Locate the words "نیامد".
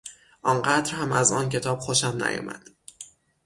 2.23-2.61